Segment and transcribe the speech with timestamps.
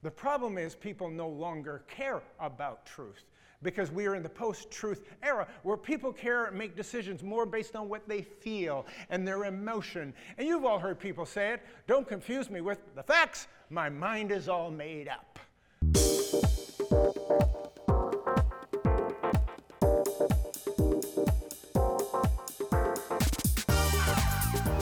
[0.00, 3.24] The problem is people no longer care about truth
[3.64, 7.44] because we are in the post truth era where people care and make decisions more
[7.44, 10.14] based on what they feel and their emotion.
[10.36, 14.30] And you've all heard people say it don't confuse me with the facts, my mind
[14.30, 15.40] is all made up.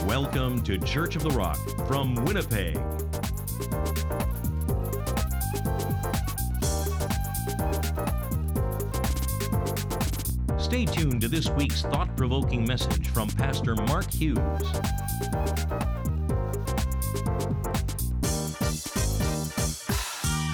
[0.05, 1.57] Welcome to Church of the Rock
[1.87, 2.77] from Winnipeg.
[10.59, 14.37] Stay tuned to this week's thought provoking message from Pastor Mark Hughes.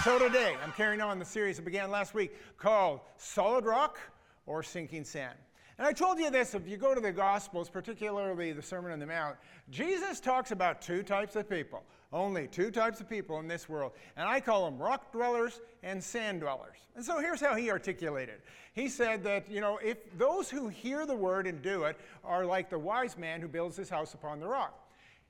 [0.03, 3.99] So today, I'm carrying on the series that began last week called Solid Rock
[4.45, 5.37] or Sinking Sand.
[5.77, 8.99] And I told you this if you go to the Gospels, particularly the Sermon on
[8.99, 9.37] the Mount,
[9.71, 11.83] Jesus talks about two types of people.
[12.13, 13.91] Only two types of people in this world.
[14.15, 16.77] And I call them rock dwellers and sand dwellers.
[16.95, 18.41] And so here's how he articulated
[18.73, 22.45] He said that, you know, if those who hear the word and do it are
[22.45, 24.79] like the wise man who builds his house upon the rock.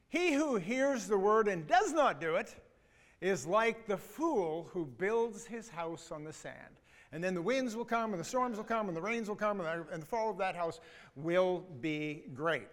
[0.10, 2.54] He who hears the word and does not do it
[3.22, 6.76] is like the fool who builds his house on the sand.
[7.14, 9.36] And then the winds will come, and the storms will come, and the rains will
[9.36, 10.80] come, and the, fall of that house
[11.16, 12.68] will be great.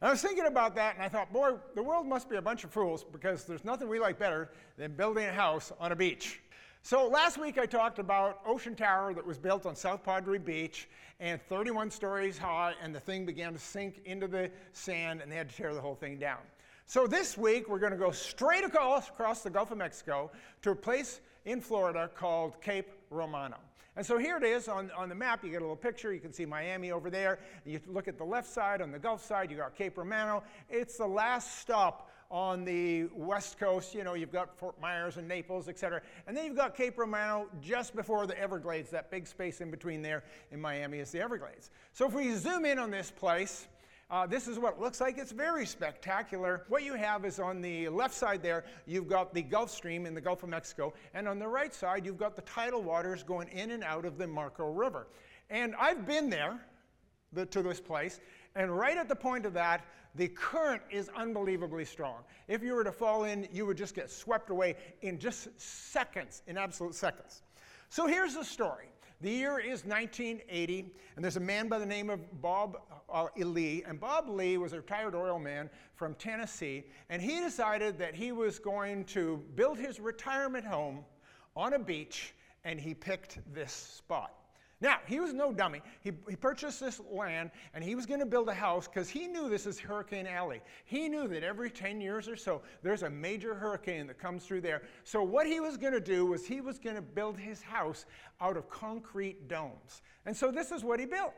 [0.00, 2.42] And I was thinking about that, and I thought, boy, the world must be a
[2.42, 4.48] bunch of fools because there's nothing we like better
[4.78, 6.40] than building a house on a beach.
[6.82, 10.88] So last week I talked about Ocean Tower that was built on South Padre Beach
[11.20, 15.36] and 31 stories high, and the thing began to sink into the sand, and they
[15.36, 16.38] had to tear the whole thing down.
[16.86, 20.30] So this week we're going to go straight across, across the Gulf of Mexico
[20.62, 23.58] to a place in Florida called Cape Romano.
[24.00, 25.44] And so here it is on, on the map.
[25.44, 26.10] You get a little picture.
[26.10, 27.38] You can see Miami over there.
[27.66, 30.42] You look at the left side, on the Gulf side, you got Cape Romano.
[30.70, 33.94] It's the last stop on the west coast.
[33.94, 36.00] You know, you've got Fort Myers and Naples, et cetera.
[36.26, 38.88] And then you've got Cape Romano just before the Everglades.
[38.88, 41.70] That big space in between there in Miami is the Everglades.
[41.92, 43.68] So if we zoom in on this place,
[44.10, 45.18] uh, this is what it looks like.
[45.18, 46.64] It's very spectacular.
[46.68, 50.14] What you have is on the left side there, you've got the Gulf Stream in
[50.14, 53.48] the Gulf of Mexico, and on the right side, you've got the tidal waters going
[53.48, 55.06] in and out of the Marco River.
[55.48, 56.60] And I've been there
[57.32, 58.20] the, to this place,
[58.56, 62.24] and right at the point of that, the current is unbelievably strong.
[62.48, 66.42] If you were to fall in, you would just get swept away in just seconds,
[66.48, 67.42] in absolute seconds.
[67.90, 68.86] So here's the story.
[69.22, 72.78] The year is 1980, and there's a man by the name of Bob
[73.12, 73.82] uh, Lee.
[73.86, 78.32] And Bob Lee was a retired oil man from Tennessee, and he decided that he
[78.32, 81.04] was going to build his retirement home
[81.54, 84.39] on a beach, and he picked this spot.
[84.82, 85.82] Now, he was no dummy.
[86.00, 89.26] He, he purchased this land and he was going to build a house because he
[89.26, 90.62] knew this is Hurricane Alley.
[90.86, 94.62] He knew that every 10 years or so, there's a major hurricane that comes through
[94.62, 94.82] there.
[95.04, 98.06] So, what he was going to do was he was going to build his house
[98.40, 100.00] out of concrete domes.
[100.24, 101.34] And so, this is what he built.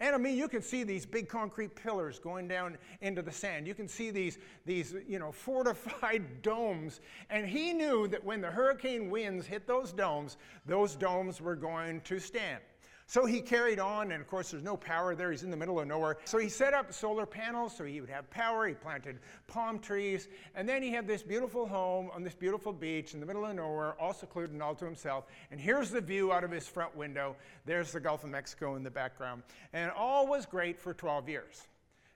[0.00, 3.66] And I mean, you can see these big concrete pillars going down into the sand.
[3.66, 7.00] You can see these, these you know, fortified domes.
[7.30, 12.00] And he knew that when the hurricane winds hit those domes, those domes were going
[12.02, 12.60] to stand.
[13.06, 15.30] So he carried on, and of course, there's no power there.
[15.30, 16.16] He's in the middle of nowhere.
[16.24, 18.66] So he set up solar panels so he would have power.
[18.66, 20.28] He planted palm trees.
[20.54, 23.54] And then he had this beautiful home on this beautiful beach in the middle of
[23.54, 25.26] nowhere, all secluded and all to himself.
[25.50, 27.36] And here's the view out of his front window.
[27.66, 29.42] There's the Gulf of Mexico in the background.
[29.74, 31.68] And all was great for 12 years.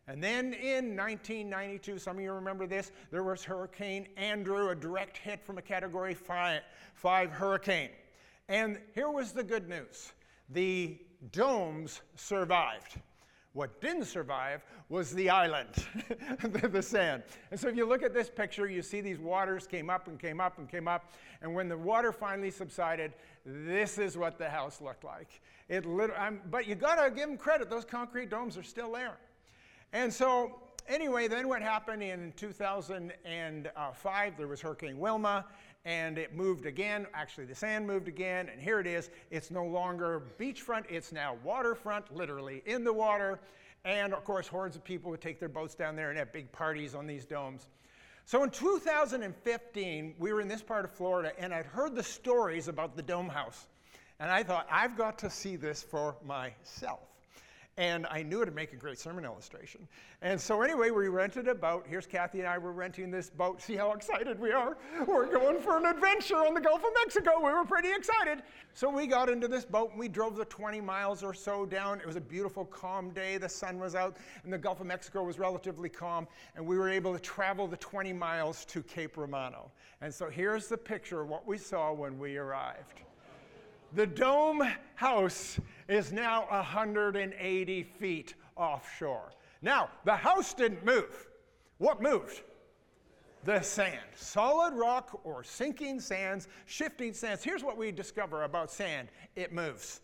[0.06, 5.18] And then in 1992, some of you remember this, there was Hurricane Andrew, a direct
[5.18, 6.62] hit from a Category 5,
[6.94, 7.90] five hurricane.
[8.48, 10.12] And here was the good news
[10.48, 10.98] the
[11.32, 13.00] domes survived.
[13.54, 15.84] What didn't survive was the island,
[16.42, 17.24] the sand.
[17.50, 20.18] And so if you look at this picture, you see these waters came up and
[20.18, 21.10] came up and came up.
[21.42, 23.14] And when the water finally subsided,
[23.44, 25.40] this is what the house looked like.
[25.68, 28.92] It lit- um, but you got to give them credit, those concrete domes are still
[28.92, 29.16] there.
[29.92, 35.46] And so, anyway, then what happened in 2005, uh, there was Hurricane Wilma
[35.88, 37.06] and it moved again.
[37.14, 39.08] Actually, the sand moved again, and here it is.
[39.30, 43.40] It's no longer beachfront, it's now waterfront, literally in the water.
[43.86, 46.52] And of course, hordes of people would take their boats down there and have big
[46.52, 47.68] parties on these domes.
[48.26, 52.68] So in 2015, we were in this part of Florida, and I'd heard the stories
[52.68, 53.66] about the dome house.
[54.20, 57.00] And I thought, I've got to see this for myself.
[57.78, 59.86] And I knew it'd make a great sermon illustration.
[60.20, 61.86] And so, anyway, we rented a boat.
[61.88, 63.62] Here's Kathy and I were renting this boat.
[63.62, 64.76] See how excited we are?
[65.06, 67.36] We're going for an adventure on the Gulf of Mexico.
[67.38, 68.42] We were pretty excited.
[68.74, 72.00] So, we got into this boat and we drove the 20 miles or so down.
[72.00, 73.38] It was a beautiful, calm day.
[73.38, 76.26] The sun was out, and the Gulf of Mexico was relatively calm.
[76.56, 79.70] And we were able to travel the 20 miles to Cape Romano.
[80.00, 83.02] And so, here's the picture of what we saw when we arrived.
[83.94, 84.62] The dome
[84.96, 85.58] house
[85.88, 89.32] is now 180 feet offshore.
[89.62, 91.28] Now, the house didn't move.
[91.78, 92.42] What moved?
[93.44, 93.98] The sand.
[94.14, 97.42] Solid rock or sinking sands, shifting sands.
[97.42, 100.00] Here's what we discover about sand it moves.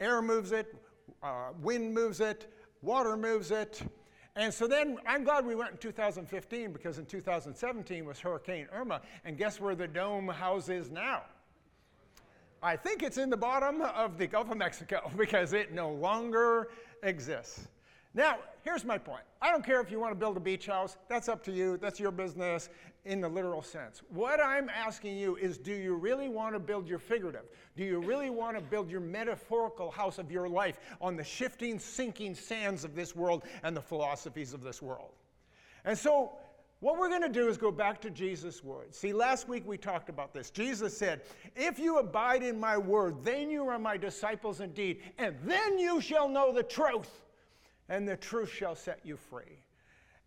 [0.00, 0.74] Air moves it,
[1.22, 2.52] uh, wind moves it,
[2.82, 3.82] water moves it.
[4.36, 9.00] And so then I'm glad we went in 2015 because in 2017 was Hurricane Irma.
[9.24, 11.22] And guess where the dome house is now?
[12.62, 16.68] I think it's in the bottom of the Gulf of Mexico because it no longer
[17.02, 17.68] exists.
[18.14, 19.24] Now, here's my point.
[19.42, 21.76] I don't care if you want to build a beach house, that's up to you,
[21.76, 22.70] that's your business
[23.04, 24.00] in the literal sense.
[24.08, 27.44] What I'm asking you is do you really want to build your figurative?
[27.76, 31.78] Do you really want to build your metaphorical house of your life on the shifting,
[31.78, 35.10] sinking sands of this world and the philosophies of this world?
[35.84, 36.32] And so,
[36.86, 38.96] what we're going to do is go back to Jesus' words.
[38.96, 40.50] See, last week we talked about this.
[40.50, 41.22] Jesus said,
[41.56, 46.00] If you abide in my word, then you are my disciples indeed, and then you
[46.00, 47.10] shall know the truth,
[47.88, 49.58] and the truth shall set you free.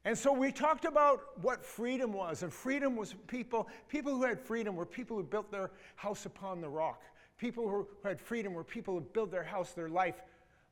[0.03, 4.37] And so we talked about what freedom was, and freedom was people, people who had
[4.37, 7.01] freedom were people who built their house upon the rock.
[7.37, 10.23] People who had freedom were people who built their house, their life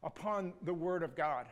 [0.04, 1.48] upon the word of God.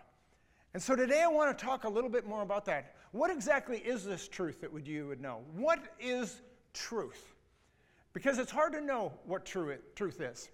[0.75, 2.95] And so today I want to talk a little bit more about that.
[3.15, 5.39] What exactly is this truth that would you would know?
[5.55, 6.41] What is
[6.73, 7.33] truth?
[8.11, 10.49] Because it's hard to know what true truth is.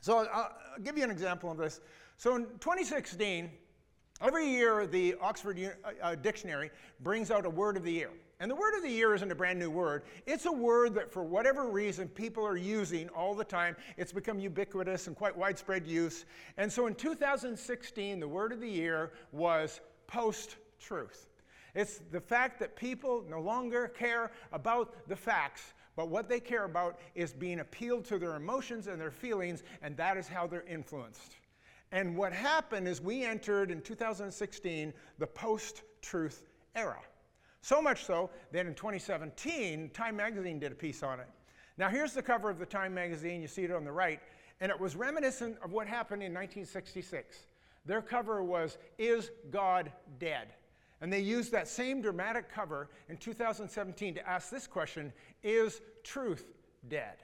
[0.00, 1.82] So I'll, I'll give you an example of this.
[2.16, 3.50] So in 2016,
[4.22, 8.10] every year the Oxford uh, uh, Dictionary brings out a word of the year.
[8.40, 10.04] And the word of the year isn't a brand new word.
[10.24, 13.76] It's a word that, for whatever reason, people are using all the time.
[13.98, 16.24] It's become ubiquitous and quite widespread use.
[16.56, 21.28] And so in 2016, the word of the year was post truth.
[21.74, 26.64] It's the fact that people no longer care about the facts, but what they care
[26.64, 30.64] about is being appealed to their emotions and their feelings, and that is how they're
[30.68, 31.36] influenced.
[31.90, 36.42] And what happened is we entered in 2016 the post truth
[36.74, 37.00] era.
[37.60, 41.28] So much so that in 2017, Time Magazine did a piece on it.
[41.78, 43.40] Now, here's the cover of the Time Magazine.
[43.40, 44.20] You see it on the right.
[44.60, 47.46] And it was reminiscent of what happened in 1966.
[47.84, 50.48] Their cover was, Is God Dead?
[51.02, 55.12] And they used that same dramatic cover in 2017 to ask this question
[55.42, 56.46] Is truth
[56.88, 57.16] dead?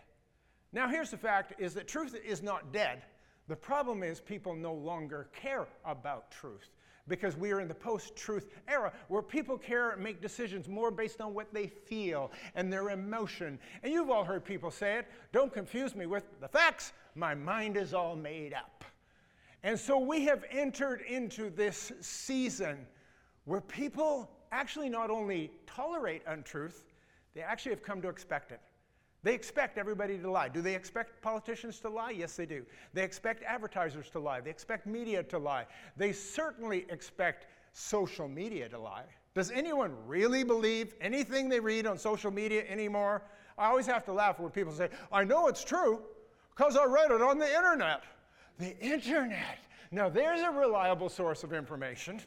[0.72, 3.02] Now, here's the fact is that truth is not dead.
[3.46, 6.70] The problem is people no longer care about truth
[7.06, 10.90] because we are in the post truth era where people care and make decisions more
[10.90, 13.58] based on what they feel and their emotion.
[13.82, 17.76] And you've all heard people say it don't confuse me with the facts, my mind
[17.76, 18.84] is all made up.
[19.62, 22.86] And so we have entered into this season
[23.48, 26.84] where people actually not only tolerate untruth,
[27.34, 28.60] they actually have come to expect it.
[29.22, 30.50] They expect everybody to lie.
[30.50, 32.10] Do they expect politicians to lie?
[32.10, 32.64] Yes, they do.
[32.92, 34.42] They expect advertisers to lie.
[34.42, 35.66] They expect media to lie.
[35.96, 39.04] They certainly expect social media to lie.
[39.34, 43.22] Does anyone really believe anything they read on social media anymore?
[43.56, 46.00] I always have to laugh when people say, I know it's true
[46.54, 48.02] because I read it on the internet.
[48.58, 49.58] The internet.
[49.90, 52.20] Now, there's a reliable source of information.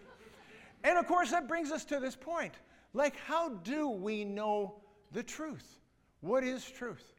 [0.84, 2.54] And of course, that brings us to this point.
[2.94, 4.76] Like, how do we know
[5.12, 5.80] the truth?
[6.22, 7.14] What is truth?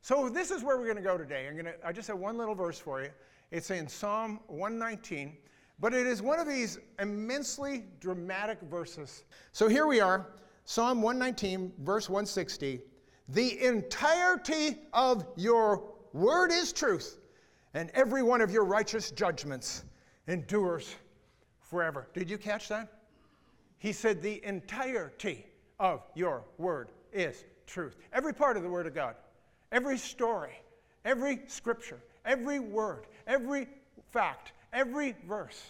[0.00, 1.46] So, this is where we're going to go today.
[1.48, 3.10] I'm going to, I just have one little verse for you.
[3.50, 5.36] It's in Psalm 119,
[5.80, 9.24] but it is one of these immensely dramatic verses.
[9.52, 10.26] So, here we are,
[10.64, 12.80] Psalm 119, verse 160.
[13.30, 17.18] The entirety of your word is truth,
[17.72, 19.84] and every one of your righteous judgments
[20.28, 20.96] endures
[21.60, 22.08] forever.
[22.12, 22.93] Did you catch that?
[23.84, 25.44] He said, The entirety
[25.78, 27.98] of your word is truth.
[28.14, 29.14] Every part of the word of God,
[29.72, 30.58] every story,
[31.04, 33.68] every scripture, every word, every
[34.10, 35.60] fact, every verse.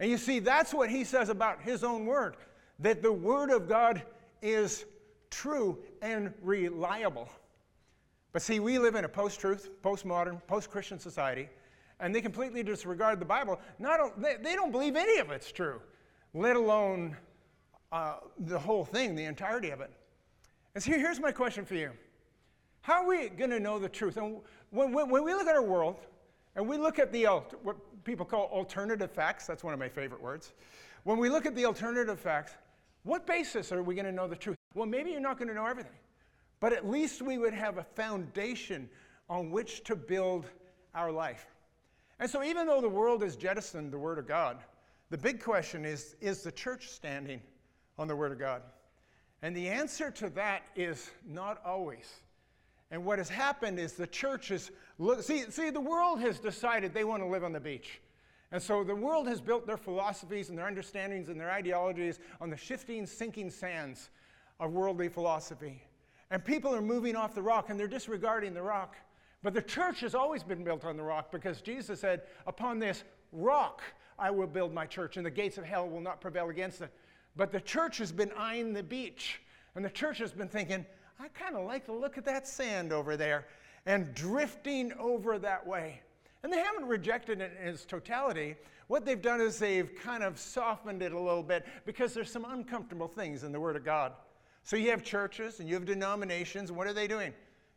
[0.00, 2.38] And you see, that's what he says about his own word
[2.80, 4.02] that the word of God
[4.42, 4.84] is
[5.30, 7.28] true and reliable.
[8.32, 11.48] But see, we live in a post truth, post modern, post Christian society
[12.00, 15.80] and they completely disregard the Bible, not, they don't believe any of it's true,
[16.34, 17.16] let alone
[17.94, 19.90] uh, the whole thing, the entirety of it.
[20.74, 21.92] And so here's my question for you
[22.80, 24.16] How are we going to know the truth?
[24.16, 26.00] And when, when, when we look at our world,
[26.56, 27.24] and we look at the
[27.62, 30.52] what people call alternative facts, that's one of my favorite words.
[31.04, 32.54] When we look at the alternative facts,
[33.04, 34.56] what basis are we going to know the truth?
[34.74, 35.92] Well, maybe you're not going to know everything,
[36.58, 38.88] but at least we would have a foundation
[39.30, 40.46] on which to build
[40.96, 41.46] our life.
[42.18, 44.58] And so, even though the world has jettisoned the Word of God,
[45.10, 47.40] the big question is is the church standing
[47.98, 48.62] on the Word of God?
[49.42, 52.10] And the answer to that is not always.
[52.90, 56.94] And what has happened is the church is look, see, see, the world has decided
[56.94, 58.00] they want to live on the beach.
[58.52, 62.50] And so the world has built their philosophies and their understandings and their ideologies on
[62.50, 64.10] the shifting, sinking sands
[64.60, 65.82] of worldly philosophy.
[66.30, 68.96] And people are moving off the rock and they're disregarding the rock.
[69.42, 73.04] But the church has always been built on the rock because Jesus said, Upon this
[73.32, 73.82] rock
[74.18, 76.90] I will build my church, and the gates of hell will not prevail against it.
[77.36, 79.40] But the church has been eyeing the beach,
[79.74, 80.86] and the church has been thinking,
[81.18, 83.46] I kind of like the look of that sand over there
[83.86, 86.00] and drifting over that way.
[86.42, 88.56] And they haven't rejected it in its totality.
[88.88, 92.44] What they've done is they've kind of softened it a little bit because there's some
[92.44, 94.12] uncomfortable things in the Word of God.
[94.62, 96.70] So you have churches and you have denominations.
[96.70, 97.32] What are they doing?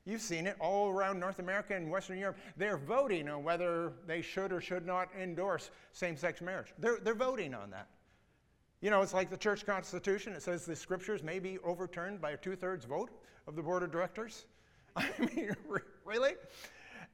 [0.06, 2.38] You've seen it all around North America and Western Europe.
[2.56, 6.74] They're voting on whether they should or should not endorse same sex marriage.
[6.80, 7.88] They're, they're voting on that.
[8.82, 10.34] You know, it's like the church constitution.
[10.34, 13.10] It says the scriptures may be overturned by a two thirds vote
[13.48, 14.46] of the board of directors.
[14.96, 15.56] I mean,
[16.06, 16.34] really?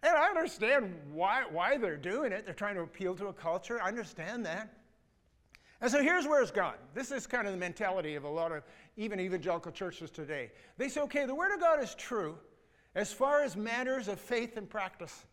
[0.03, 2.46] And I understand why, why they're doing it.
[2.46, 3.82] They're trying to appeal to a culture.
[3.82, 4.74] I understand that.
[5.79, 6.75] And so here's where it's gone.
[6.93, 8.63] This is kind of the mentality of a lot of
[8.98, 10.51] even evangelical churches today.
[10.77, 12.38] They say, okay, the Word of God is true
[12.96, 15.25] as far as matters of faith and practice.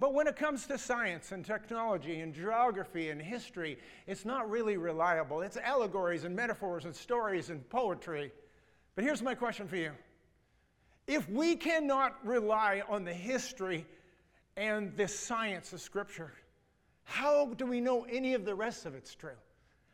[0.00, 4.78] But when it comes to science and technology and geography and history, it's not really
[4.78, 5.42] reliable.
[5.42, 8.32] It's allegories and metaphors and stories and poetry.
[8.94, 9.92] But here's my question for you
[11.06, 13.86] If we cannot rely on the history
[14.56, 16.32] and the science of Scripture,
[17.04, 19.36] how do we know any of the rest of it's true?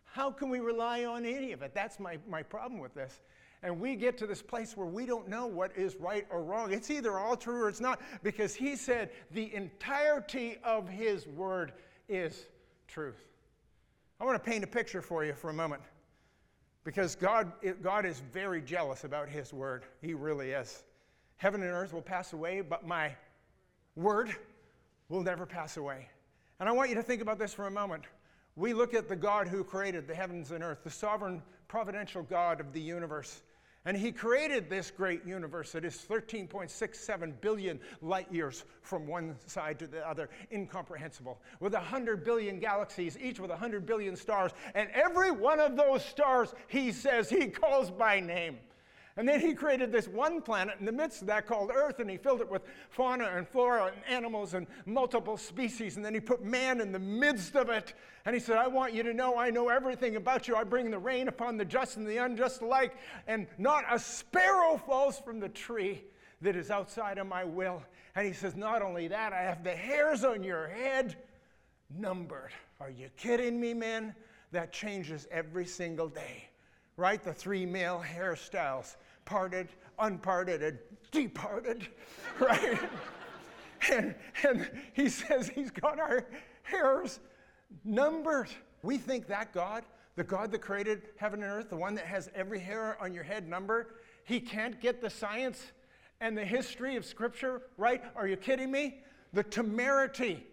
[0.04, 1.75] How can we rely on any of it?
[1.75, 3.20] That's my, my problem with this.
[3.62, 6.72] And we get to this place where we don't know what is right or wrong.
[6.72, 11.72] It's either all true or it's not, because he said the entirety of his word
[12.08, 12.46] is
[12.86, 13.25] truth.
[14.20, 15.82] I want to paint a picture for you for a moment.
[16.84, 19.84] Because God, God is very jealous about his word.
[20.00, 20.84] He really is.
[21.36, 23.14] Heaven and earth will pass away, but my
[23.96, 24.34] word
[25.08, 26.08] will never pass away.
[26.60, 28.04] And I want you to think about this for a moment.
[28.56, 32.58] We look at the God who created the heavens and earth, the sovereign providential God
[32.58, 33.42] of the universe.
[33.84, 39.78] And he created this great universe that is 13.67 billion light years from one side
[39.78, 44.50] to the other, incomprehensible, with 100 billion galaxies, each with 100 billion stars.
[44.75, 48.58] And every one of those stars, he says, he calls by name.
[49.18, 52.11] And then he created this one planet in the midst of that called Earth, and
[52.11, 55.96] he filled it with fauna and flora and animals and multiple species.
[55.96, 57.94] And then he put man in the midst of it.
[58.26, 60.54] And he said, I want you to know I know everything about you.
[60.54, 62.94] I bring the rain upon the just and the unjust alike,
[63.26, 66.04] and not a sparrow falls from the tree
[66.42, 67.82] that is outside of my will.
[68.16, 71.16] And he says, Not only that, I have the hairs on your head
[71.88, 72.50] numbered.
[72.80, 74.14] Are you kidding me, man?
[74.52, 76.50] That changes every single day
[76.96, 77.23] right?
[77.23, 78.96] The three male hairstyles
[79.26, 79.68] parted,
[79.99, 80.78] unparted, and
[81.11, 81.87] departed,
[82.40, 82.78] right?
[83.92, 86.26] and, and he says he's got our
[86.62, 87.21] hairs
[87.85, 88.49] numbered.
[88.83, 92.30] We think that God, the God that created heaven and earth, the one that has
[92.35, 93.88] every hair on your head numbered,
[94.25, 95.73] he can't get the science
[96.21, 98.02] and the history of Scripture right?
[98.14, 99.02] Are you kidding me?
[99.33, 100.47] The temerity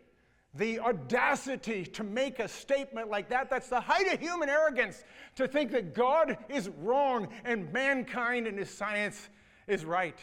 [0.55, 3.49] the audacity to make a statement like that.
[3.49, 5.03] That's the height of human arrogance
[5.35, 9.29] to think that God is wrong and mankind and his science
[9.67, 10.17] is right.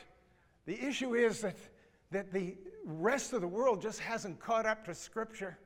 [0.67, 1.57] The issue is that,
[2.13, 5.59] that the rest of the world just hasn't caught up to Scripture.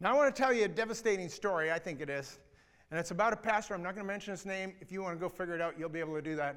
[0.00, 2.38] Now, I want to tell you a devastating story, I think it is.
[2.90, 3.74] And it's about a pastor.
[3.74, 4.74] I'm not going to mention his name.
[4.80, 6.56] If you want to go figure it out, you'll be able to do that.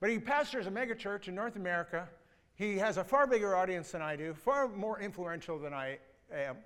[0.00, 2.08] But he pastors a megachurch in North America.
[2.56, 5.98] He has a far bigger audience than I do, far more influential than I
[6.34, 6.56] am.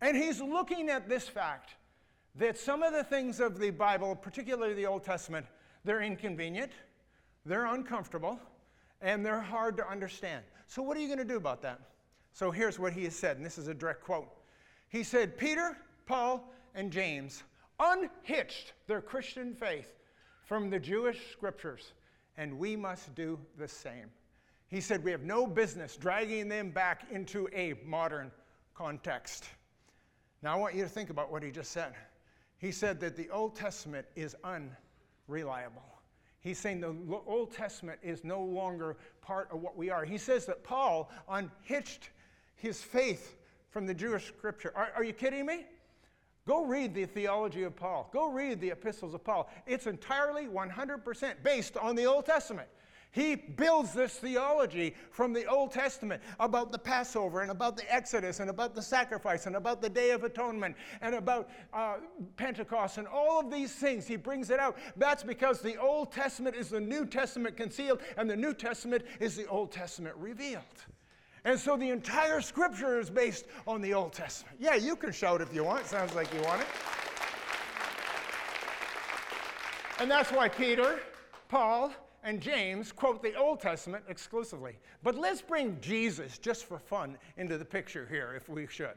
[0.00, 1.70] And he's looking at this fact
[2.34, 5.46] that some of the things of the Bible, particularly the Old Testament,
[5.84, 6.72] they're inconvenient,
[7.44, 8.38] they're uncomfortable,
[9.00, 10.44] and they're hard to understand.
[10.66, 11.80] So, what are you going to do about that?
[12.32, 14.28] So, here's what he has said, and this is a direct quote.
[14.88, 17.42] He said, Peter, Paul, and James
[17.78, 19.92] unhitched their Christian faith
[20.44, 21.92] from the Jewish scriptures,
[22.36, 24.10] and we must do the same.
[24.68, 28.30] He said, We have no business dragging them back into a modern
[28.74, 29.44] context.
[30.42, 31.94] Now, I want you to think about what he just said.
[32.58, 35.82] He said that the Old Testament is unreliable.
[36.40, 36.94] He's saying the
[37.26, 40.04] Old Testament is no longer part of what we are.
[40.04, 42.10] He says that Paul unhitched
[42.56, 43.36] his faith
[43.70, 44.72] from the Jewish scripture.
[44.74, 45.66] Are, are you kidding me?
[46.46, 48.10] Go read the theology of Paul.
[48.12, 49.48] Go read the epistles of Paul.
[49.66, 52.68] It's entirely 100% based on the Old Testament.
[53.12, 58.40] He builds this theology from the Old Testament about the Passover and about the Exodus
[58.40, 61.96] and about the sacrifice and about the Day of Atonement and about uh,
[62.38, 64.06] Pentecost and all of these things.
[64.06, 64.78] He brings it out.
[64.96, 69.36] That's because the Old Testament is the New Testament concealed and the New Testament is
[69.36, 70.62] the Old Testament revealed.
[71.44, 74.56] And so the entire scripture is based on the Old Testament.
[74.58, 75.84] Yeah, you can shout if you want.
[75.84, 76.68] Sounds like you want it.
[80.00, 81.00] And that's why Peter,
[81.50, 81.92] Paul,
[82.22, 84.78] and James quote the Old Testament exclusively.
[85.02, 88.96] But let's bring Jesus, just for fun, into the picture here, if we should.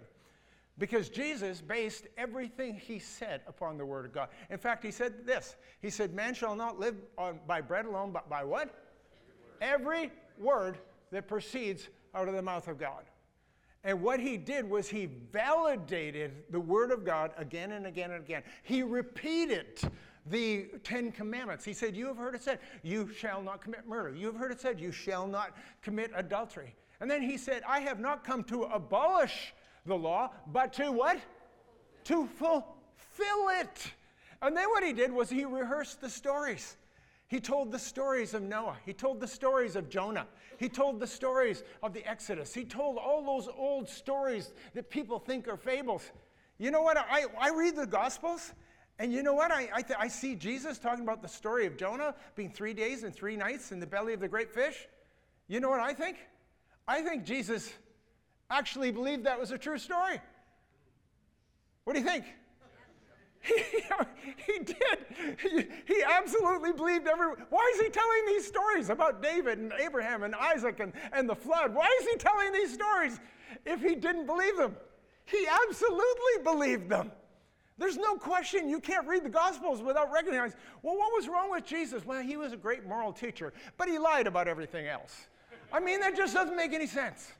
[0.77, 4.29] Because Jesus based everything he said upon the Word of God.
[4.49, 8.11] In fact, he said this He said, Man shall not live on, by bread alone,
[8.11, 8.73] but by what?
[9.61, 10.77] Every word
[11.11, 13.05] that proceeds out of the mouth of God.
[13.85, 18.23] And what he did was he validated the Word of God again and again and
[18.23, 18.41] again.
[18.63, 19.79] He repeated
[20.25, 21.63] the Ten Commandments.
[21.63, 24.15] He said, You have heard it said, You shall not commit murder.
[24.15, 26.75] You have heard it said, You shall not commit adultery.
[26.99, 29.53] And then he said, I have not come to abolish
[29.85, 31.19] the law, but to what?
[32.05, 33.93] To fulfill it.
[34.41, 36.77] And then what he did was he rehearsed the stories.
[37.27, 38.77] He told the stories of Noah.
[38.85, 40.27] He told the stories of Jonah.
[40.57, 42.53] He told the stories of the Exodus.
[42.53, 46.11] He told all those old stories that people think are fables.
[46.59, 46.97] You know what?
[46.97, 48.53] I, I read the Gospels,
[48.97, 49.51] and you know what?
[49.51, 53.03] I, I, th- I see Jesus talking about the story of Jonah being three days
[53.03, 54.87] and three nights in the belly of the great fish.
[55.47, 56.17] You know what I think?
[56.87, 57.73] I think Jesus
[58.49, 60.21] actually believed that was a true story.
[61.83, 62.25] What do you think?
[63.45, 65.37] He, he did.
[65.39, 67.27] He, he, absolutely believed every.
[67.51, 71.35] Why is he telling these stories about David and Abraham and Isaac and, and the
[71.35, 71.75] flood?
[71.75, 73.19] Why is he telling these stories
[73.63, 74.75] if he didn't believe them?
[75.25, 77.11] He absolutely believed them.
[77.77, 81.65] There's no question you can't read the Gospels without recognizing, well, what was wrong with
[81.65, 82.05] Jesus?
[82.05, 85.27] Well, he was a great moral teacher, but he lied about everything else.
[85.73, 87.33] I mean, that just doesn't make any sense.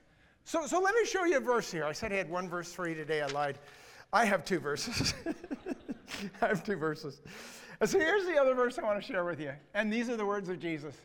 [0.44, 1.86] So, so let me show you a verse here.
[1.86, 3.22] I said I had one verse for you today.
[3.22, 3.58] I lied.
[4.12, 5.14] I have two verses.
[6.42, 7.22] I have two verses.
[7.84, 9.52] So here's the other verse I want to share with you.
[9.74, 10.96] And these are the words of Jesus.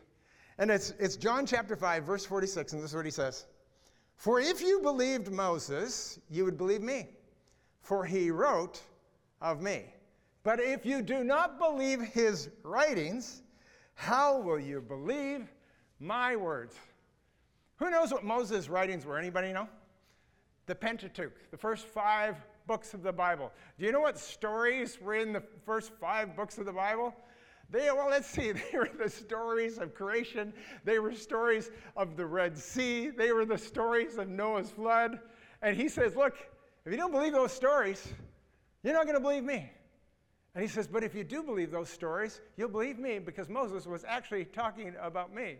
[0.59, 3.47] And it's, it's John chapter 5, verse 46, and this is what he says
[4.17, 7.09] For if you believed Moses, you would believe me,
[7.81, 8.83] for he wrote
[9.41, 9.95] of me.
[10.43, 13.43] But if you do not believe his writings,
[13.95, 15.53] how will you believe
[15.99, 16.77] my words?
[17.77, 19.19] Who knows what Moses' writings were?
[19.19, 19.69] Anybody know?
[20.67, 23.53] The Pentateuch, the first five books of the Bible.
[23.79, 27.15] Do you know what stories were in the first five books of the Bible?
[27.71, 30.53] They, well, let's see, they were the stories of creation,
[30.85, 35.21] they were stories of the Red Sea, they were the stories of Noah's flood.
[35.63, 36.37] And he says, Look,
[36.85, 38.13] if you don't believe those stories,
[38.83, 39.71] you're not going to believe me.
[40.55, 43.87] And he says, But if you do believe those stories, you'll believe me because Moses
[43.87, 45.57] was actually talking about me.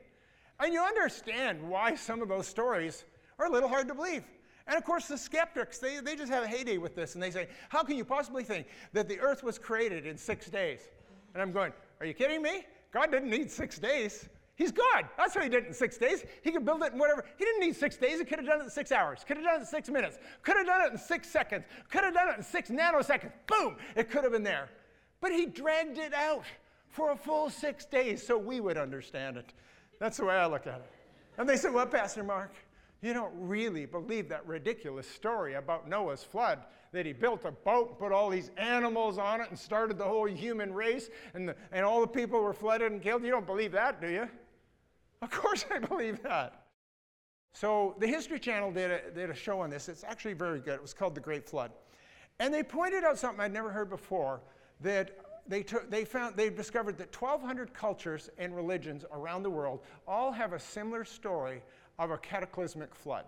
[0.59, 3.05] And you understand why some of those stories
[3.39, 4.25] are a little hard to believe.
[4.67, 7.31] And of course, the skeptics, they, they just have a heyday with this and they
[7.31, 10.81] say, How can you possibly think that the earth was created in six days?
[11.35, 12.65] And I'm going, Are you kidding me?
[12.93, 14.29] God didn't need six days.
[14.61, 15.07] He's God.
[15.17, 16.23] That's what he did in six days.
[16.43, 17.25] He could build it in whatever.
[17.39, 18.19] He didn't need six days.
[18.19, 19.25] He could have done it in six hours.
[19.27, 20.19] Could have done it in six minutes.
[20.43, 21.65] Could have done it in six seconds.
[21.91, 23.33] Could have done it in six nanoseconds.
[23.47, 23.77] Boom!
[23.97, 24.69] It could have been there.
[25.23, 26.45] But he dragged it out
[26.91, 29.55] for a full six days so we would understand it.
[29.99, 30.91] That's the way I look at it.
[31.39, 32.53] And they said, Well, Pastor Mark,
[33.01, 36.59] you don't really believe that ridiculous story about Noah's flood
[36.93, 40.27] that he built a boat, put all these animals on it, and started the whole
[40.27, 43.25] human race, and, the, and all the people were flooded and killed.
[43.25, 44.29] You don't believe that, do you?
[45.23, 46.63] Of course I believe that.
[47.53, 49.89] So the History Channel did a, did a show on this.
[49.89, 50.75] It's actually very good.
[50.75, 51.73] It was called The Great Flood.
[52.39, 54.41] And they pointed out something I'd never heard before
[54.81, 59.81] that they, took, they found they discovered that 1,200 cultures and religions around the world
[60.07, 61.61] all have a similar story
[61.99, 63.25] of a cataclysmic flood,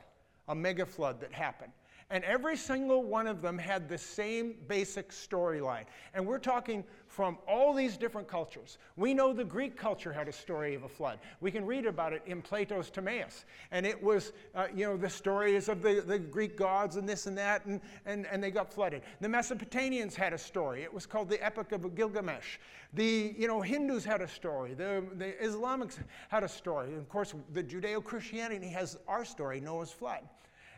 [0.49, 1.73] a mega flood that happened.
[2.13, 5.87] And every single one of them had the same basic storyline.
[6.13, 8.77] And we're talking from all these different cultures.
[8.97, 11.21] We know the Greek culture had a story of a flood.
[11.41, 13.47] We can read about it in Plato's Timaeus.
[13.71, 17.27] And it was, uh, you know, the stories of the, the Greek gods and this
[17.27, 19.01] and that, and, and, and they got flooded.
[19.23, 20.83] The Mesopotamians had a story.
[20.83, 22.59] It was called the Epic of Gilgamesh.
[22.93, 24.75] The, you know, Hindus had a story.
[24.75, 25.97] The, the Islamics
[26.29, 26.89] had a story.
[26.89, 30.21] And of course, the Judeo-Christianity has our story, Noah's flood.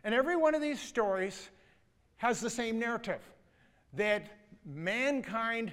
[0.04, 1.48] And every one of these stories
[2.18, 3.20] has the same narrative
[3.94, 4.26] that
[4.64, 5.72] mankind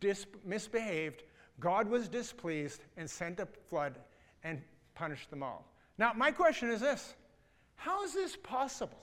[0.00, 1.24] dis- misbehaved,
[1.60, 3.98] God was displeased, and sent a flood
[4.44, 4.62] and
[4.94, 5.64] punished them all.
[5.98, 7.14] Now, my question is this
[7.76, 8.98] How is this possible?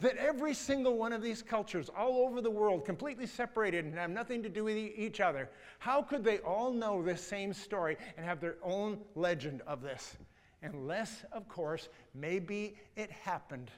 [0.00, 4.10] that every single one of these cultures all over the world, completely separated and have
[4.10, 8.24] nothing to do with each other, how could they all know this same story and
[8.24, 10.16] have their own legend of this?
[10.62, 13.70] Unless, of course, maybe it happened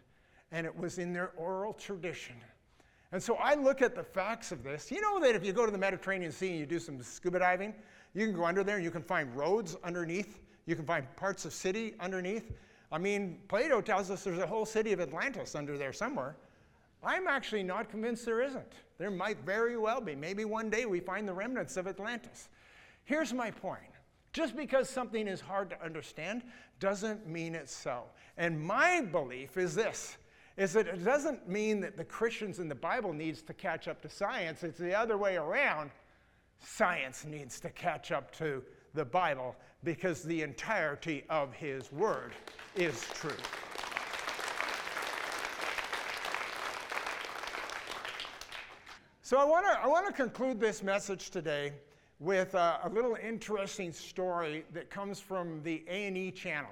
[0.51, 2.37] and it was in their oral tradition.
[3.13, 4.91] And so I look at the facts of this.
[4.91, 7.39] You know that if you go to the Mediterranean Sea and you do some scuba
[7.39, 7.75] diving,
[8.15, 11.45] you can go under there and you can find roads underneath, you can find parts
[11.45, 12.53] of city underneath.
[12.91, 16.37] I mean, Plato tells us there's a whole city of Atlantis under there somewhere.
[17.03, 18.73] I'm actually not convinced there isn't.
[18.99, 20.15] There might very well be.
[20.15, 22.49] Maybe one day we find the remnants of Atlantis.
[23.05, 23.92] Here's my point
[24.33, 26.43] just because something is hard to understand
[26.81, 28.05] doesn't mean it's so.
[28.37, 30.17] And my belief is this
[30.57, 34.03] is that it doesn't mean that the Christians in the Bible needs to catch up
[34.03, 34.63] to science.
[34.63, 35.91] It's the other way around.
[36.59, 38.63] Science needs to catch up to
[38.95, 42.33] the Bible because the entirety of his word
[42.77, 43.31] is true.
[49.23, 51.73] So I want to I want to conclude this message today
[52.21, 56.71] with a, a, little interesting story that comes from the A&E channel.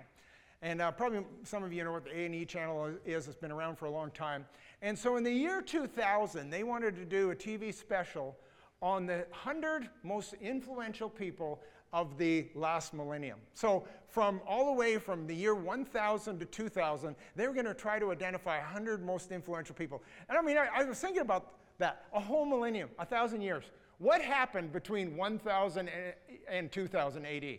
[0.63, 3.27] And uh, probably some of you know what the A&E channel is.
[3.27, 4.45] It's been around for a long time.
[4.83, 8.37] And so in the year 2000, they wanted to do a TV special
[8.83, 11.61] on the 100 most influential people
[11.93, 13.39] of the last millennium.
[13.55, 17.75] So from all the way from the year 1000 to 2000, they were going to
[17.75, 20.03] try to identify 100 most influential people.
[20.29, 22.05] And I mean, I, I was thinking about that.
[22.15, 23.65] A whole millennium, a thousand years.
[24.01, 25.91] What happened between 1000
[26.49, 27.59] and 2000 AD?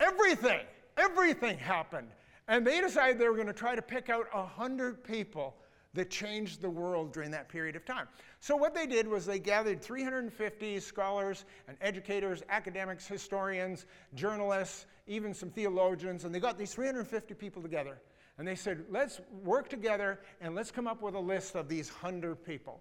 [0.00, 0.60] Everything,
[0.96, 2.08] everything happened.
[2.48, 5.54] And they decided they were going to try to pick out 100 people
[5.92, 8.08] that changed the world during that period of time.
[8.40, 15.34] So, what they did was they gathered 350 scholars and educators, academics, historians, journalists, even
[15.34, 18.00] some theologians, and they got these 350 people together.
[18.38, 21.90] And they said, let's work together and let's come up with a list of these
[21.90, 22.80] 100 people.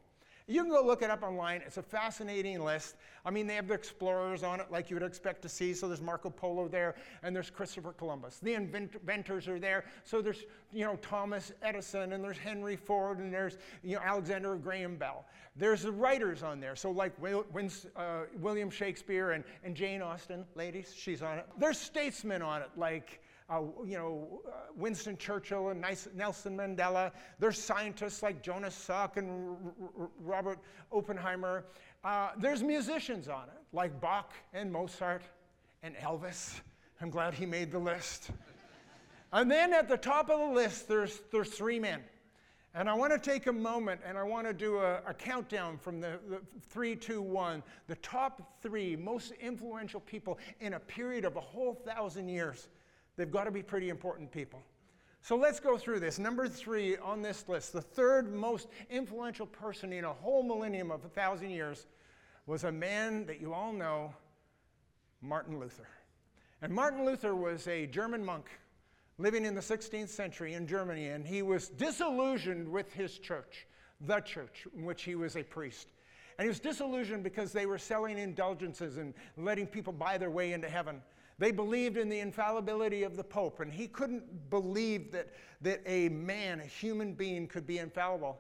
[0.50, 1.62] You can go look it up online.
[1.66, 2.96] It's a fascinating list.
[3.26, 5.74] I mean, they have the explorers on it, like you would expect to see.
[5.74, 8.40] So there's Marco Polo there, and there's Christopher Columbus.
[8.42, 9.84] The inventors are there.
[10.06, 14.56] So there's, you know, Thomas Edison, and there's Henry Ford, and there's, you know, Alexander
[14.56, 15.26] Graham Bell.
[15.58, 16.78] There's the writers on there.
[16.78, 21.46] So like uh, William Shakespeare and, and Jane Austen, ladies, she's on it.
[21.60, 27.12] There's statesmen on it, like uh, you know, uh, Winston Churchill and Nelson Mandela.
[27.40, 29.56] There's scientists like Jonas Salk and
[30.20, 30.60] Robert
[30.92, 31.66] Oppenheimer.
[32.04, 35.24] Uh, there's musicians on it, like Bach and Mozart
[35.82, 36.60] and Elvis.
[37.02, 38.32] I'm glad he made the list.
[39.32, 42.02] and then at the top of the list, there's, there's three men.
[42.74, 45.78] And I want to take a moment and I want to do a, a countdown
[45.78, 51.26] from the, the, three, two, one, the top three most influential people in a period
[51.26, 52.68] of a whole thousand years.
[53.18, 54.62] They've got to be pretty important people.
[55.22, 56.20] So let's go through this.
[56.20, 61.04] Number three on this list, the third most influential person in a whole millennium of
[61.04, 61.88] a thousand years,
[62.46, 64.14] was a man that you all know,
[65.22, 65.88] Martin Luther.
[66.62, 68.46] And Martin Luther was a German monk
[69.18, 73.68] living in the 16th century in Germany, and he was disillusioned with his church,
[74.02, 75.90] the church, in which he was a priest.
[76.38, 80.54] And he was disillusioned because they were selling indulgences and letting people buy their way
[80.54, 81.02] into heaven.
[81.40, 85.28] They believed in the infallibility of the Pope, and he couldn't believe that,
[85.62, 88.40] that a man, a human being, could be infallible.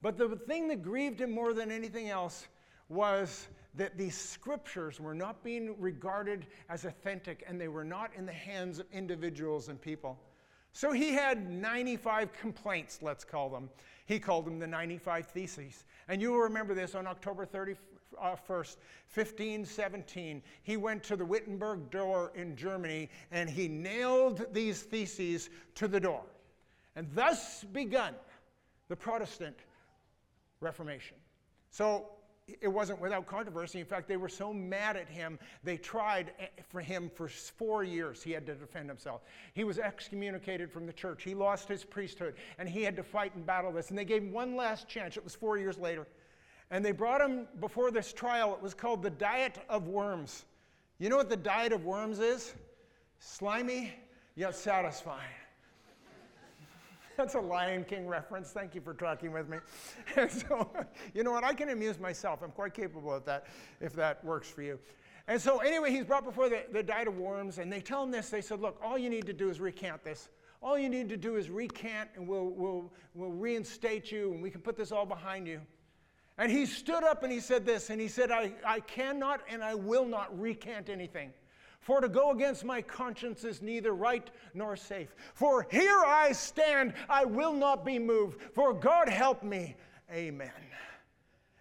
[0.00, 2.46] But the thing that grieved him more than anything else
[2.88, 8.24] was that these scriptures were not being regarded as authentic and they were not in
[8.24, 10.18] the hands of individuals and people.
[10.72, 13.68] So he had 95 complaints, let's call them.
[14.08, 15.84] He called them the 95 Theses.
[16.08, 17.74] And you will remember this on October 30,
[18.18, 18.76] uh, 1st,
[19.14, 25.86] 1517, he went to the Wittenberg door in Germany and he nailed these theses to
[25.86, 26.22] the door.
[26.96, 28.14] And thus begun
[28.88, 29.58] the Protestant
[30.60, 31.18] Reformation.
[31.70, 32.08] So
[32.60, 33.80] it wasn't without controversy.
[33.80, 37.84] In fact, they were so mad at him, they tried eh, for him for four
[37.84, 38.22] years.
[38.22, 39.22] He had to defend himself.
[39.54, 41.22] He was excommunicated from the church.
[41.22, 43.90] He lost his priesthood, and he had to fight and battle this.
[43.90, 45.16] And they gave him one last chance.
[45.16, 46.06] It was four years later.
[46.70, 48.54] And they brought him before this trial.
[48.54, 50.44] It was called the Diet of Worms.
[50.98, 52.54] You know what the Diet of Worms is?
[53.20, 53.94] Slimy,
[54.36, 55.30] yet satisfying.
[57.18, 58.52] That's a Lion King reference.
[58.52, 59.58] Thank you for talking with me.
[60.16, 60.70] And so,
[61.12, 61.42] you know what?
[61.42, 62.42] I can amuse myself.
[62.44, 63.46] I'm quite capable of that
[63.80, 64.78] if that works for you.
[65.26, 68.12] And so, anyway, he's brought before the, the Diet of Worms, and they tell him
[68.12, 68.30] this.
[68.30, 70.28] They said, Look, all you need to do is recant this.
[70.62, 74.48] All you need to do is recant, and we'll, we'll, we'll reinstate you, and we
[74.48, 75.60] can put this all behind you.
[76.38, 79.62] And he stood up and he said this, and he said, I, I cannot and
[79.62, 81.32] I will not recant anything.
[81.80, 85.14] For to go against my conscience is neither right nor safe.
[85.34, 88.42] For here I stand, I will not be moved.
[88.54, 89.76] For God help me.
[90.12, 90.50] Amen.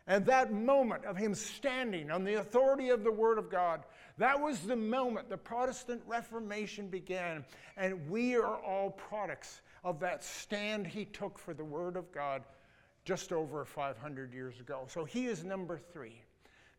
[0.08, 3.84] And that moment of him standing on the authority of the Word of God,
[4.18, 7.44] that was the moment the Protestant Reformation began.
[7.76, 12.44] And we are all products of that stand he took for the Word of God
[13.04, 14.86] just over 500 years ago.
[14.88, 16.22] So he is number three.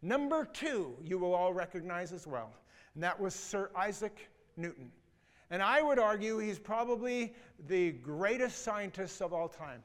[0.02, 2.52] Number two, you will all recognize as well,
[2.98, 4.90] and that was Sir Isaac Newton.
[5.52, 7.32] And I would argue he's probably
[7.68, 9.84] the greatest scientist of all time.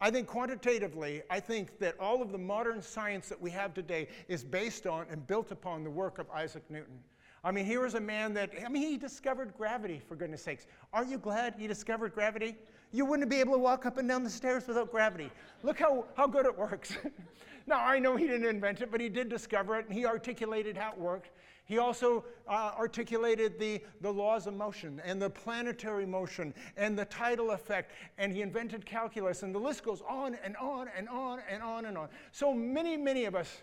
[0.00, 4.08] I think quantitatively, I think that all of the modern science that we have today
[4.26, 6.98] is based on and built upon the work of Isaac Newton.
[7.44, 10.64] I mean, he was a man that, I mean, he discovered gravity, for goodness sakes.
[10.94, 12.56] Aren't you glad he discovered gravity?
[12.90, 15.30] You wouldn't be able to walk up and down the stairs without gravity.
[15.62, 16.96] Look how, how good it works.
[17.66, 20.74] now, I know he didn't invent it, but he did discover it, and he articulated
[20.74, 21.28] how it worked.
[21.66, 27.04] He also uh, articulated the, the laws of motion and the planetary motion and the
[27.06, 31.40] tidal effect, and he invented calculus, and the list goes on and on and on
[31.50, 32.08] and on and on.
[32.30, 33.62] So many, many of us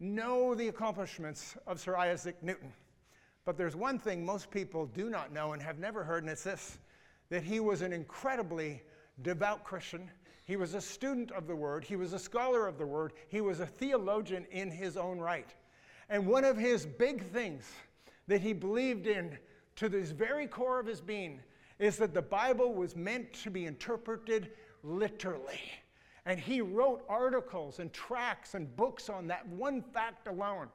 [0.00, 2.72] know the accomplishments of Sir Isaac Newton.
[3.44, 6.44] But there's one thing most people do not know and have never heard, and it's
[6.44, 6.78] this
[7.28, 8.82] that he was an incredibly
[9.22, 10.10] devout Christian.
[10.46, 13.40] He was a student of the Word, he was a scholar of the Word, he
[13.40, 15.54] was a theologian in his own right.
[16.08, 17.70] And one of his big things
[18.26, 19.38] that he believed in
[19.76, 21.40] to the very core of his being
[21.78, 25.60] is that the Bible was meant to be interpreted literally.
[26.26, 30.68] And he wrote articles and tracts and books on that one fact alone.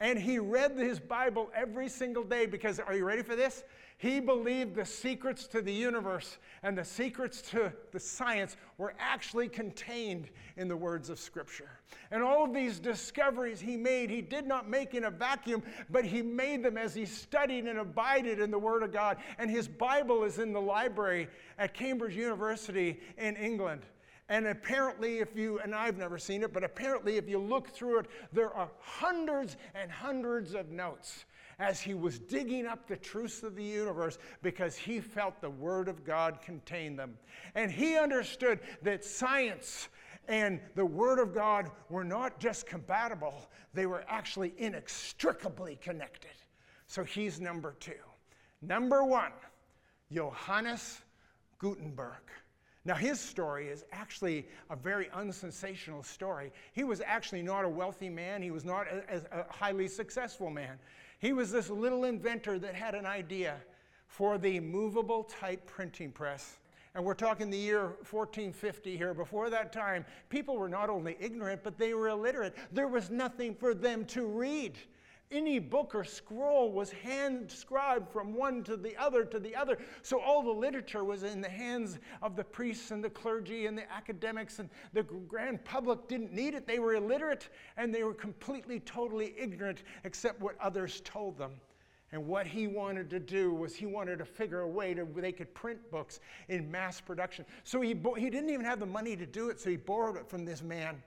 [0.00, 3.64] And he read his Bible every single day because, are you ready for this?
[3.98, 9.48] He believed the secrets to the universe and the secrets to the science were actually
[9.48, 11.70] contained in the words of Scripture.
[12.10, 16.04] And all of these discoveries he made, he did not make in a vacuum, but
[16.04, 19.16] he made them as he studied and abided in the Word of God.
[19.38, 23.86] And his Bible is in the library at Cambridge University in England.
[24.28, 28.00] And apparently, if you, and I've never seen it, but apparently, if you look through
[28.00, 31.26] it, there are hundreds and hundreds of notes
[31.58, 35.88] as he was digging up the truths of the universe because he felt the Word
[35.88, 37.16] of God contained them.
[37.54, 39.88] And he understood that science
[40.28, 46.32] and the Word of God were not just compatible, they were actually inextricably connected.
[46.88, 47.92] So he's number two.
[48.60, 49.32] Number one,
[50.12, 51.00] Johannes
[51.58, 52.22] Gutenberg.
[52.86, 56.52] Now, his story is actually a very unsensational story.
[56.72, 60.78] He was actually not a wealthy man, he was not a, a, highly successful man.
[61.18, 63.56] He was this little inventor that had an idea
[64.06, 66.58] for the movable type printing press.
[66.94, 69.12] And we're talking the year 1450 here.
[69.14, 72.54] Before that time, people were not only ignorant, but they were illiterate.
[72.70, 74.78] There was nothing for them to read.
[75.32, 79.76] Any book or scroll was hand scribed from one to the other to the other.
[80.02, 83.76] So all the literature was in the hands of the priests and the clergy and
[83.76, 86.66] the academics, and the grand public didn't need it.
[86.66, 91.52] They were illiterate and they were completely, totally ignorant except what others told them.
[92.12, 95.32] And what he wanted to do was he wanted to figure a way to they
[95.32, 97.44] could print books in mass production.
[97.64, 100.28] So he, he didn't even have the money to do it, so he borrowed it
[100.28, 101.02] from this man.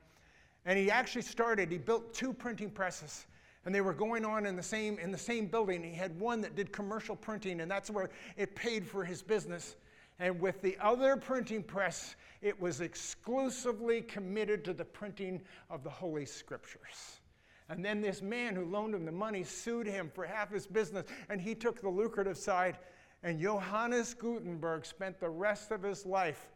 [0.65, 3.25] And he actually started, he built two printing presses
[3.65, 5.83] and they were going on in the same in the same building.
[5.83, 9.75] He had one that did commercial printing, and that's where it paid for his business.
[10.19, 15.89] And with the other printing press, it was exclusively committed to the printing of the
[15.89, 17.21] Holy Scriptures.
[17.69, 21.05] And then this man who loaned him the money sued him for half his business,
[21.29, 22.77] and he took the lucrative side.
[23.23, 26.49] And Johannes Gutenberg spent the rest of his life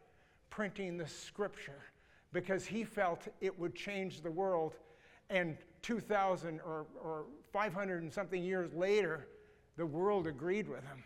[0.50, 1.82] printing the Scripture
[2.32, 4.74] because he felt it would change the world.
[5.30, 9.28] And 2,000 or, or 500 and something years later,
[9.76, 11.04] the world agreed with him.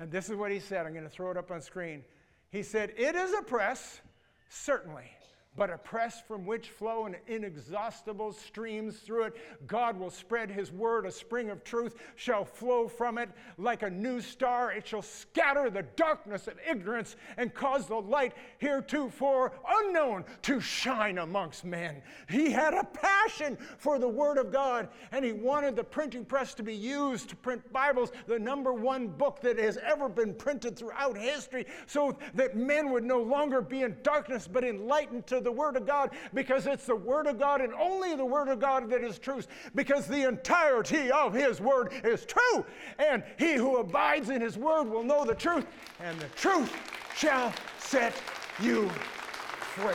[0.00, 0.86] And this is what he said.
[0.86, 2.02] I'm going to throw it up on screen.
[2.50, 4.00] He said, It is a press,
[4.48, 5.10] certainly,
[5.56, 9.36] but a press from which flow an inexhaustible streams through it.
[9.66, 13.90] God will spread his word, a spring of truth shall flow from it like a
[13.90, 14.72] new star.
[14.72, 21.18] It shall scatter the darkness of ignorance and cause the light heretofore unknown to shine
[21.18, 22.02] amongst men.
[22.28, 26.54] He had a passion for the word of God, and he wanted the printing press
[26.54, 30.76] to be used to print Bibles, the number one book that has ever been printed
[30.76, 35.52] throughout history, so that men would no longer be in darkness but enlightened to the
[35.52, 38.90] Word of God because it's the Word of God and only the Word of God
[38.90, 42.64] that is truth because the entirety of His Word is true.
[42.98, 45.66] And he who abides in His Word will know the truth,
[46.00, 46.74] and the truth
[47.16, 48.14] shall set
[48.60, 49.94] you free.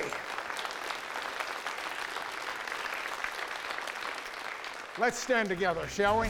[4.97, 6.27] Let's stand together, shall we?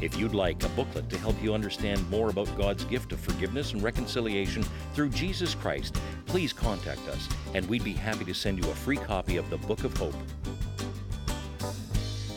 [0.00, 3.72] If you'd like a booklet to help you understand more about God's gift of forgiveness
[3.72, 8.70] and reconciliation through Jesus Christ, please contact us and we'd be happy to send you
[8.70, 10.14] a free copy of the Book of Hope.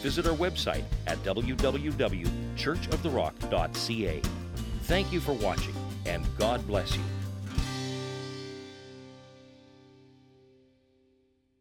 [0.02, 4.22] Visit our website at www.churchoftherock.ca.
[4.84, 5.76] Thank you for watching,
[6.08, 7.04] and God bless you.